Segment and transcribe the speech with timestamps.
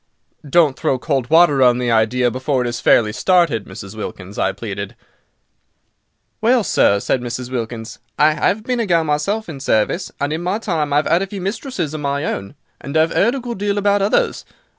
[0.49, 3.93] "Don't throw cold water on the idea before it is fairly started, Mrs.
[3.95, 4.95] Wilkins," I pleaded.
[6.41, 7.51] "Well, sir," said Mrs.
[7.51, 11.21] Wilkins, "I 'ave been a gal myself in service; and in my time I've 'ad
[11.21, 14.43] a few mistresses of my own, and I've 'eard a good deal about others.